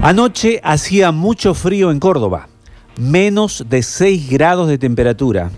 [0.00, 2.48] Anoche hacía mucho frío en Córdoba,
[3.00, 5.50] menos de 6 grados de temperatura.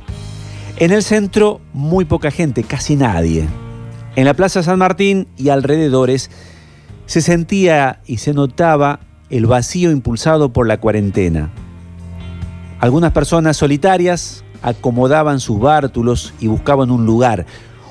[0.78, 3.46] En el centro muy poca gente, casi nadie.
[4.16, 6.30] En la Plaza San Martín y alrededores
[7.04, 11.50] se sentía y se notaba el vacío impulsado por la cuarentena.
[12.80, 17.44] Algunas personas solitarias acomodaban sus bártulos y buscaban un lugar,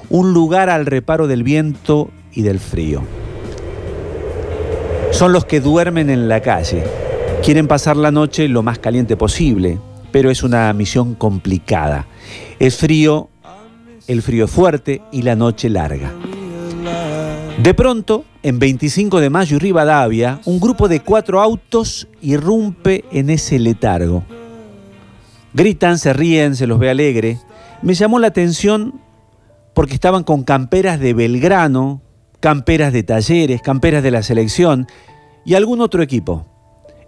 [0.09, 3.03] un lugar al reparo del viento y del frío.
[5.19, 6.81] Son los que duermen en la calle.
[7.43, 9.77] Quieren pasar la noche lo más caliente posible,
[10.13, 12.07] pero es una misión complicada.
[12.57, 13.27] Es frío,
[14.07, 16.13] el frío es fuerte y la noche larga.
[17.61, 23.29] De pronto, en 25 de mayo y Rivadavia, un grupo de cuatro autos irrumpe en
[23.29, 24.23] ese letargo.
[25.53, 27.39] Gritan, se ríen, se los ve alegre.
[27.81, 29.01] Me llamó la atención
[29.73, 32.01] porque estaban con camperas de Belgrano,
[32.39, 34.87] camperas de talleres, camperas de la selección
[35.45, 36.45] y algún otro equipo.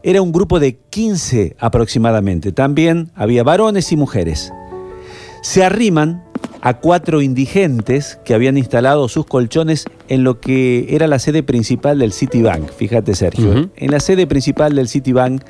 [0.04, 2.52] Era un grupo de 15 aproximadamente.
[2.52, 4.52] También había varones y mujeres.
[5.42, 6.24] Se arriman
[6.62, 12.00] a cuatro indigentes que habían instalado sus colchones en lo que era la sede principal
[12.00, 12.72] del Citibank.
[12.72, 13.72] Fíjate, Sergio.
[13.76, 15.44] En la sede principal del Citibank,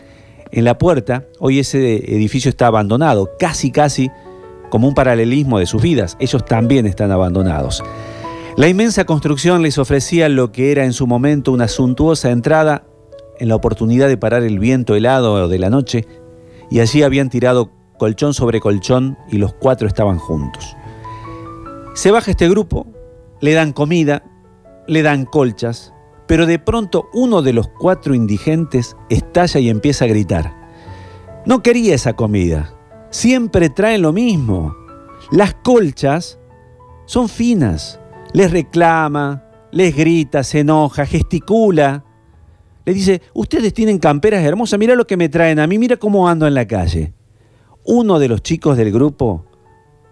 [0.51, 4.09] en la puerta, hoy ese edificio está abandonado, casi, casi
[4.69, 6.17] como un paralelismo de sus vidas.
[6.19, 7.83] Ellos también están abandonados.
[8.57, 12.85] La inmensa construcción les ofrecía lo que era en su momento una suntuosa entrada
[13.39, 16.05] en la oportunidad de parar el viento helado de la noche,
[16.69, 20.75] y allí habían tirado colchón sobre colchón y los cuatro estaban juntos.
[21.93, 22.87] Se baja este grupo,
[23.39, 24.23] le dan comida,
[24.85, 25.93] le dan colchas,
[26.27, 30.53] pero de pronto uno de los cuatro indigentes estalla y empieza a gritar.
[31.45, 32.75] No quería esa comida,
[33.11, 34.75] siempre traen lo mismo.
[35.31, 36.37] Las colchas
[37.05, 38.00] son finas,
[38.33, 42.03] les reclama, les grita, se enoja, gesticula.
[42.85, 46.27] Le dice, ustedes tienen camperas hermosas, mira lo que me traen a mí, mira cómo
[46.27, 47.13] ando en la calle.
[47.83, 49.45] Uno de los chicos del grupo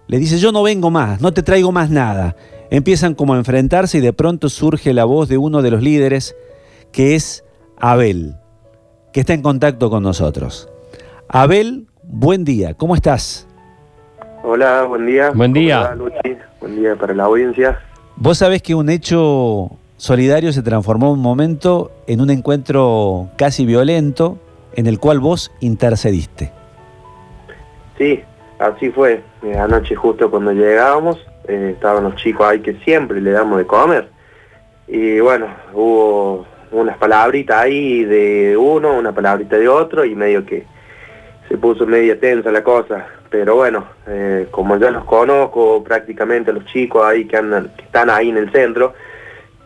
[0.07, 2.35] le dice, yo no vengo más, no te traigo más nada.
[2.71, 6.35] Empiezan como a enfrentarse y de pronto surge la voz de uno de los líderes,
[6.91, 7.43] que es
[7.77, 8.35] Abel,
[9.13, 10.69] que está en contacto con nosotros.
[11.27, 13.47] Abel, buen día, ¿cómo estás?
[14.43, 15.31] Hola, buen día.
[15.31, 15.95] Buen día.
[16.59, 17.79] Buen día para la audiencia.
[18.21, 24.37] Vos sabés que un hecho solidario se transformó un momento en un encuentro casi violento
[24.75, 26.51] en el cual vos intercediste.
[27.97, 28.21] Sí,
[28.59, 29.21] así fue.
[29.41, 33.65] Eh, anoche justo cuando llegábamos, eh, estaban los chicos ahí que siempre le damos de
[33.65, 34.09] comer.
[34.89, 40.65] Y bueno, hubo unas palabritas ahí de uno, una palabrita de otro y medio que
[41.47, 46.65] se puso media tensa la cosa pero bueno, eh, como ya los conozco prácticamente los
[46.65, 48.93] chicos ahí que, andan, que están ahí en el centro,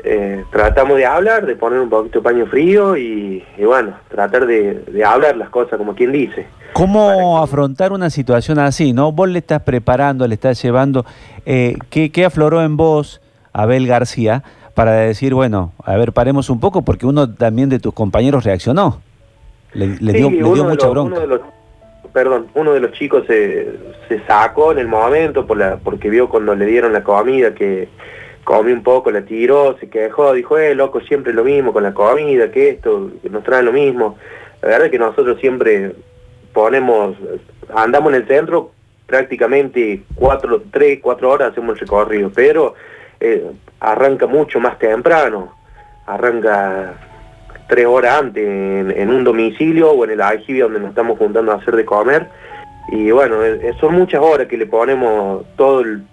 [0.03, 4.83] eh, tratamos de hablar, de poner un poquito de paño frío y, bueno, tratar de,
[5.05, 6.45] hablar las cosas como quien dice.
[6.73, 8.91] ¿Cómo afrontar una situación así?
[8.91, 9.11] ¿no?
[9.11, 11.05] Vos le estás preparando, le estás llevando.
[11.45, 13.21] Eh, ¿qué, afloró en vos,
[13.53, 14.43] Abel García,
[14.73, 19.01] para decir, bueno, a ver, paremos un poco porque uno también de tus compañeros reaccionó?
[19.73, 21.21] Le, dio, mucha bronca
[22.13, 23.73] perdón, uno de los chicos se,
[24.27, 27.89] sacó en el momento por la, porque vio cuando le dieron la comida que
[28.43, 31.93] comió un poco, la tiró, se quejó, dijo, eh, loco, siempre lo mismo con la
[31.93, 34.17] comida, que esto, que nos traen lo mismo.
[34.61, 35.93] La verdad es que nosotros siempre
[36.53, 37.17] ponemos,
[37.73, 38.71] andamos en el centro
[39.07, 42.75] prácticamente cuatro, tres, cuatro horas hacemos el recorrido, pero
[43.19, 45.53] eh, arranca mucho más temprano,
[46.05, 46.93] arranca
[47.67, 51.55] tres horas antes en, un domicilio o en el aljibe donde nos estamos juntando a
[51.55, 52.27] hacer de comer.
[52.89, 53.37] Y bueno,
[53.79, 56.03] son muchas horas que le ponemos todo el,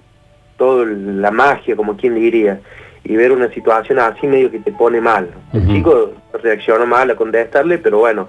[0.57, 2.61] todo la magia, como quien diría.
[3.03, 5.29] Y ver una situación así medio que te pone mal.
[5.53, 6.13] El chico
[6.43, 8.29] reaccionó mal a contestarle, pero bueno,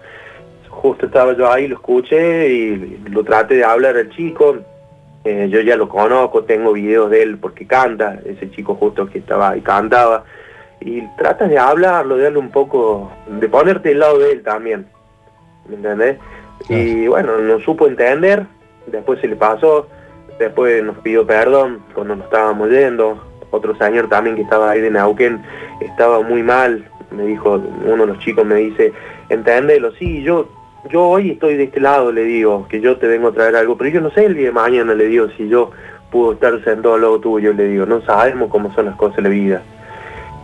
[0.69, 4.57] justo estaba yo ahí, lo escuché y lo traté de hablar al chico.
[5.23, 9.19] Eh, yo ya lo conozco, tengo videos de él porque canta, ese chico justo que
[9.19, 10.23] estaba ahí cantaba
[10.81, 14.87] y tratas de hablarlo, de darle un poco, de ponerte del lado de él también,
[15.69, 16.17] ¿me entendés?
[16.69, 18.45] Y bueno, no supo entender,
[18.87, 19.87] después se le pasó,
[20.39, 24.91] después nos pidió perdón cuando nos estábamos yendo, otro señor también que estaba ahí de
[24.91, 25.41] Neuquén
[25.79, 28.91] estaba muy mal, me dijo, uno de los chicos me dice,
[29.29, 30.47] entendelo, sí, yo
[30.89, 33.77] yo hoy estoy de este lado, le digo, que yo te vengo a traer algo,
[33.77, 35.69] pero yo no sé el día de mañana, le digo, si yo
[36.11, 39.21] puedo estar sentado al lado tuyo, le digo, no sabemos cómo son las cosas de
[39.21, 39.61] la vida.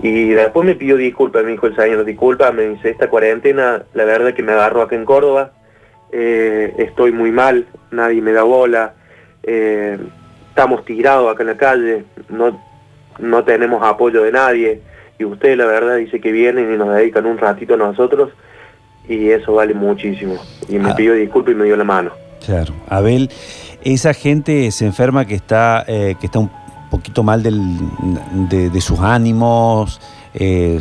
[0.04, 4.06] Y después me pidió disculpas, me dijo el señor, disculpa, me dice, esta cuarentena, la
[4.06, 5.54] verdad que me agarró acá en Córdoba,
[6.12, 8.94] eh, estoy muy mal, nadie me da bola,
[9.44, 9.98] eh,
[10.50, 12.62] estamos tirados acá en la calle, no,
[13.20, 14.82] no tenemos apoyo de nadie,
[15.18, 18.30] y usted la verdad dice que vienen y nos dedican un ratito a nosotros,
[19.10, 20.36] y eso vale muchísimo.
[20.70, 20.96] Y me Ah.
[20.96, 22.12] pidió disculpas y me dio la mano.
[22.46, 22.74] Claro.
[22.88, 23.30] Abel,
[23.84, 26.52] esa gente se enferma que está, eh, que está un
[26.90, 27.78] poquito mal del-
[28.50, 30.00] de, de sus ánimos,
[30.34, 30.80] eh,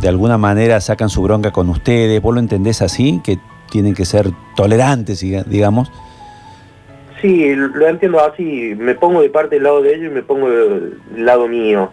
[0.00, 2.20] de alguna manera sacan su bronca con ustedes.
[2.22, 3.20] ¿Vos lo entendés así?
[3.24, 3.38] Que
[3.70, 5.90] tienen que ser tolerantes, diga- digamos.
[7.20, 10.48] Sí, lo entiendo así, me pongo de parte del lado de ellos y me pongo
[10.50, 11.90] del lado mío.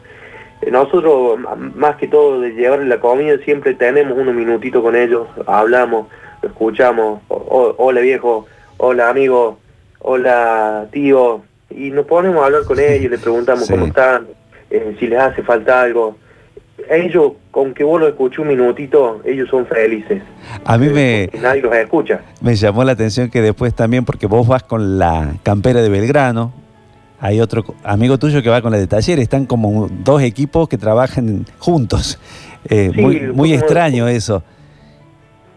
[0.61, 1.39] Eh, Nosotros,
[1.75, 6.07] más que todo de llevarle la comida, siempre tenemos unos minutitos con ellos, hablamos,
[6.43, 8.45] escuchamos, hola viejo,
[8.77, 9.57] hola amigo,
[9.99, 13.73] hola tío, y nos ponemos a hablar con ellos, le preguntamos Sí.
[13.73, 14.27] cómo están,
[14.69, 16.15] eh, si les hace falta algo.
[16.89, 20.21] Ellos, con que vos lo escuches un minutito, ellos son felices.
[20.65, 22.19] A mí me, nadie los escucha.
[22.41, 26.53] me llamó la atención que después también, porque vos vas con la campera de Belgrano,
[27.19, 30.77] hay otro amigo tuyo que va con la de Talleres, están como dos equipos que
[30.77, 32.19] trabajan juntos.
[32.69, 34.43] Eh, Sí, muy, muy extraño eso.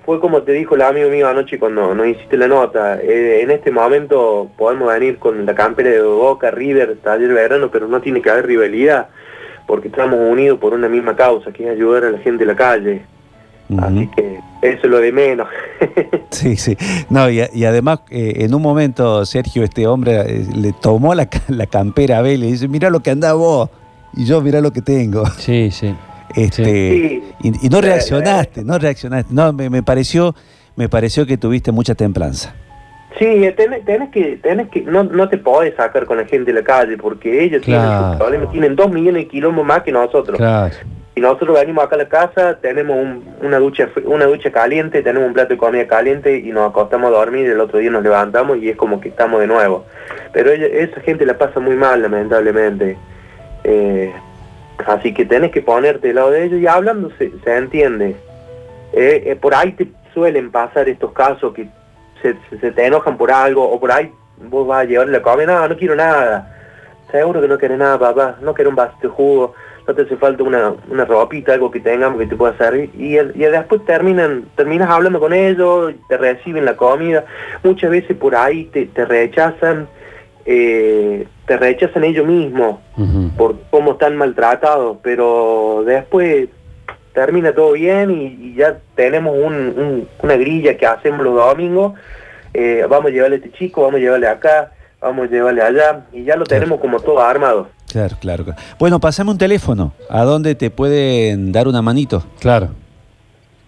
[0.09, 2.99] Fue como te dijo el amigo mío anoche cuando nos hiciste la nota.
[2.99, 7.89] eh, en este momento podemos venir con la campera de Boca, River, Taller Verano, pero
[7.89, 9.09] no tiene que haber rivalidad,
[9.67, 12.57] porque estamos unidos por una misma causa, que es ayudar a la gente de la
[12.57, 13.03] calle.
[13.77, 15.47] Así que eso es lo de menos.
[16.31, 16.75] Sí, sí.
[17.11, 21.29] No, y, y además, eh, en un momento, Sergio, este hombre, eh, le tomó la,
[21.49, 23.69] la campera a Abel y dice, mira lo que anda vos,
[24.15, 25.27] y yo mira lo que tengo.
[25.37, 25.95] Sí, sí.
[26.35, 27.23] Este, Sí.
[27.43, 29.33] y, y no Eh, reaccionaste, no reaccionaste.
[29.35, 30.35] No, me, me pareció,
[30.77, 32.55] me pareció que tuviste mucha templanza.
[33.19, 33.25] Sí,
[33.57, 36.65] tenés, tenés que, tenés que, no, no te podés sacar con la gente de la
[36.65, 40.37] calle, porque ellos tienen sus problemas, tienen dos millones de kilómetros más que nosotros.
[40.39, 40.75] Claro.
[41.17, 45.27] Y nosotros venimos acá a la casa, tenemos un- una ducha una ducha caliente, tenemos
[45.27, 48.05] un plato de comida caliente y nos acostamos a dormir y el otro día nos
[48.05, 49.85] levantamos y es como que estamos de nuevo.
[50.33, 52.97] Pero ella- esa gente la pasa muy mal, lamentablemente.
[53.65, 54.13] Eh,
[54.87, 58.17] así que tenés que ponerte del lado de ellos y hablando se, se entiende.
[58.93, 61.69] Eh, eh, por ahí te suelen pasar estos casos que
[62.23, 64.11] se, se- te enojan por algo o por ahí
[64.49, 66.55] vos vas a llevarle la comida, no, no quiero nada.
[67.11, 69.55] Seguro que no querés nada, papá, no quiero un vasito de jugo,
[69.87, 72.91] no te hace falta una, una ropita, algo que tengamos que te pueda servir.
[72.95, 77.25] Y, y después terminan, terminas hablando con ellos, te reciben la comida.
[77.63, 79.89] Muchas veces por ahí te, te rechazan,
[80.51, 82.79] eh, te rechazan ellos mismos
[83.37, 86.49] por cómo están maltratados, pero después
[87.13, 91.93] termina todo bien y, y ya tenemos un- un- una grilla que hacemos los domingos.
[92.55, 94.73] eh, vamos a llevarle a este chico, vamos a llevarle acá,
[95.03, 97.69] vamos a llevarle allá, y ya lo tenemos como todo armado.
[97.93, 98.45] Claro, claro.
[98.45, 98.59] claro.
[98.79, 99.93] Bueno, pasame un teléfono.
[100.09, 102.25] ¿A dónde te pueden dar una manito?
[102.41, 102.71] Claro.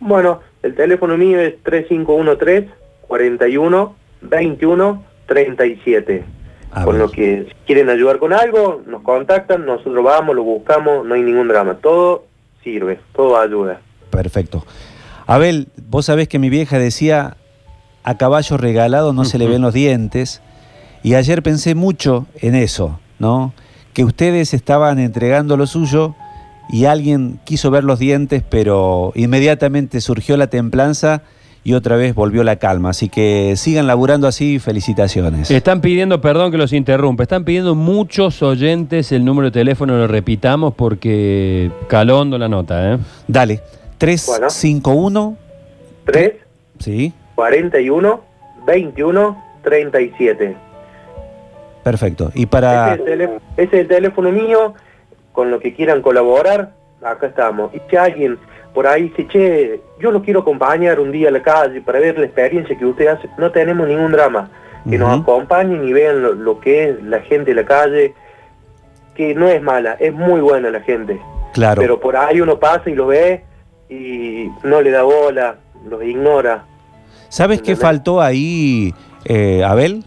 [0.00, 2.68] Bueno, el teléfono mío es 3513
[3.06, 6.24] 41 21 37.
[6.72, 7.02] A Con ver.
[7.06, 11.22] lo que si quieren ayudar con algo, nos contactan, nosotros vamos, lo buscamos, no hay
[11.22, 11.74] ningún drama.
[11.74, 12.24] Todo
[12.62, 13.80] sirve, todo ayuda.
[14.10, 14.64] Perfecto.
[15.26, 17.36] Abel, vos sabés que mi vieja decía,
[18.02, 20.42] a caballo regalado no se le ven los dientes,
[21.02, 23.52] y ayer pensé mucho en eso, ¿no?
[23.92, 26.14] Que ustedes estaban entregando lo suyo
[26.68, 31.22] y alguien quiso ver los dientes, pero inmediatamente surgió la templanza
[31.62, 32.90] y otra vez volvió la calma.
[32.90, 35.50] Así que sigan laburando así, felicitaciones.
[35.50, 40.06] Están pidiendo, perdón que los interrumpa, están pidiendo muchos oyentes el número de teléfono, lo
[40.06, 42.98] repitamos porque calondo la nota, ¿eh?
[43.26, 43.60] Dale,
[43.98, 45.36] 351,
[46.04, 46.32] 3
[46.78, 48.20] sí, 41
[48.66, 50.56] 21 37.
[51.82, 52.30] perfecto.
[52.34, 52.94] Y para...
[52.94, 54.74] Ese, es el teléfono, ese es el teléfono mío,
[55.32, 57.74] con lo que quieran colaborar, acá estamos.
[57.74, 58.38] Y si alguien
[58.74, 62.18] por ahí dice, che, yo lo quiero acompañar un día a la calle para ver
[62.18, 64.50] la experiencia que usted hace, no tenemos ningún drama.
[64.88, 68.14] Que nos acompañen y vean lo, lo que es la gente de la calle,
[69.14, 71.20] que no es mala, es muy buena la gente.
[71.52, 71.82] Claro.
[71.82, 73.44] Pero por ahí uno pasa y lo ve
[73.90, 76.64] y no le da bola, los ignora.
[77.28, 78.94] ¿Sabes qué faltó ahí,
[79.26, 80.04] eh, Abel?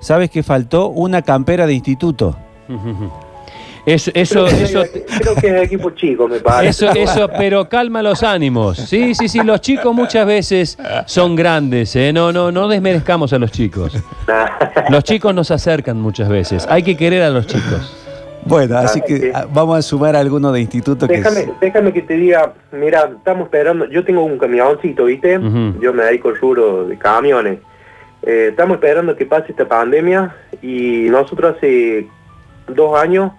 [0.00, 0.88] ¿Sabes qué faltó?
[0.88, 2.36] Una campera de instituto.
[3.86, 4.82] Eso, eso, eso,
[5.20, 6.86] Creo que es equipo chico, me parece.
[6.86, 8.78] eso, eso, pero calma los ánimos.
[8.78, 12.12] Sí, sí, sí, los chicos muchas veces son grandes, ¿eh?
[12.12, 13.92] No, no, no desmerezcamos a los chicos.
[14.88, 16.66] Los chicos nos acercan muchas veces.
[16.70, 18.00] Hay que querer a los chicos.
[18.46, 22.14] Bueno, así que vamos a sumar alguno de instituto que Déjame, es- déjame que te
[22.14, 25.38] diga, mira, estamos esperando, yo tengo un camioncito, ¿viste?
[25.80, 27.58] Yo me dedico al rubro de camiones.
[28.22, 32.06] Eh, estamos esperando que pase esta pandemia y nosotros hace
[32.68, 33.32] dos años,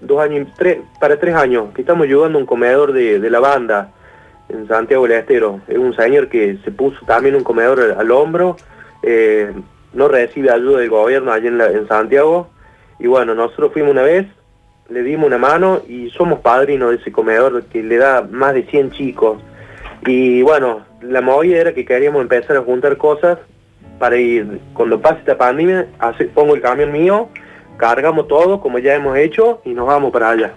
[0.00, 3.40] dos años, tres, para tres años, que estamos ayudando a un comedor de, de la
[3.40, 3.92] banda
[4.52, 5.60] en Santiago del Estero.
[5.68, 8.56] Es un señor que se puso también un comedor al, hombro,
[9.02, 9.52] eh,
[9.92, 12.48] no recibe ayuda del gobierno allí en, Santiago.
[12.98, 14.26] Y bueno, nosotros fuimos una vez,
[14.88, 18.64] le dimos una mano y somos padrinos de ese comedor que le da más de
[18.64, 19.38] 100 chicos.
[20.06, 23.38] Y bueno, la movida era que queríamos empezar a juntar cosas
[23.98, 25.86] para ir, cuando pase esta pandemia,
[26.34, 27.28] pongo el camión mío,
[27.80, 30.52] cargamos todo como ya hemos hecho y nos vamos para allá.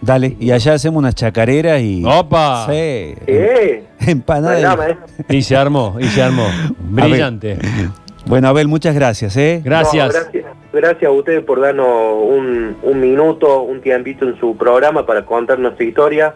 [0.00, 2.04] Dale, y allá hacemos unas chacareras y.
[2.04, 2.66] ¡Opa!
[2.66, 2.72] Sí.
[3.26, 3.84] ¡Eh!
[4.00, 4.50] Empanada.
[4.52, 4.96] No hay drama, ¿eh?
[5.28, 6.46] Y se armó, y se armó.
[6.78, 7.56] Brillante.
[8.26, 9.60] Bueno, Abel, muchas gracias, ¿eh?
[9.64, 10.06] Gracias.
[10.06, 10.44] No, gracias.
[10.72, 15.58] Gracias a ustedes por darnos un, un minuto, un tiempito en su programa para contar
[15.58, 16.34] nuestra historia.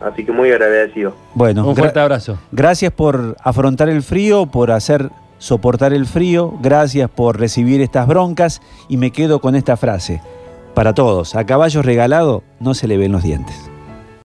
[0.00, 1.14] Así que muy agradecido.
[1.34, 2.38] Bueno, Un fuerte abrazo.
[2.52, 8.60] gracias por afrontar el frío, por hacer soportar el frío, gracias por recibir estas broncas
[8.88, 10.22] y me quedo con esta frase.
[10.74, 13.70] Para todos, a caballo regalado no se le ven los dientes.